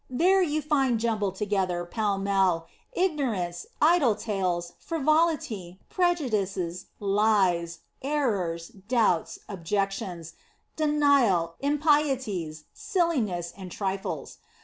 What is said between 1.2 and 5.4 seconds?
together, pell mell, ignorance, idle tales, frivo